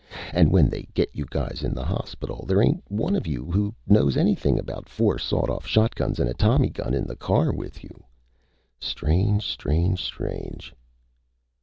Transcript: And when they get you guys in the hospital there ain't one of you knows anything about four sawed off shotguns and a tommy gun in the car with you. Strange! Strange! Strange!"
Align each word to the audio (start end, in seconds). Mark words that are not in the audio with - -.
And 0.33 0.51
when 0.51 0.67
they 0.67 0.87
get 0.95 1.15
you 1.15 1.25
guys 1.29 1.61
in 1.63 1.75
the 1.75 1.85
hospital 1.85 2.43
there 2.47 2.59
ain't 2.59 2.81
one 2.87 3.15
of 3.15 3.27
you 3.27 3.75
knows 3.87 4.17
anything 4.17 4.57
about 4.57 4.89
four 4.89 5.19
sawed 5.19 5.47
off 5.47 5.67
shotguns 5.67 6.19
and 6.19 6.27
a 6.27 6.33
tommy 6.33 6.69
gun 6.71 6.95
in 6.95 7.05
the 7.05 7.15
car 7.15 7.53
with 7.53 7.83
you. 7.83 8.03
Strange! 8.79 9.45
Strange! 9.45 10.03
Strange!" 10.03 10.73